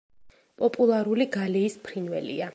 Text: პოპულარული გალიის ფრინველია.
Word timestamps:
პოპულარული 0.61 1.29
გალიის 1.37 1.79
ფრინველია. 1.87 2.49